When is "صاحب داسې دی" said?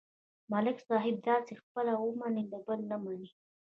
0.87-1.61